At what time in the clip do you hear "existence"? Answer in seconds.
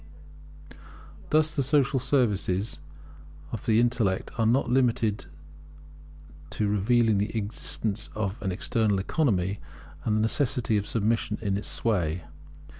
7.37-8.09